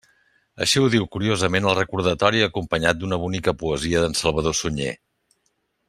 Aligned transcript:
Així 0.65 0.79
ho 0.83 0.87
diu 0.93 1.03
curiosament 1.15 1.67
el 1.71 1.75
recordatori 1.79 2.41
acompanyat 2.47 3.01
d'una 3.03 3.21
bonica 3.27 3.55
poesia 3.61 4.03
d'en 4.07 4.19
Salvador 4.23 4.57
Sunyer. 4.63 4.97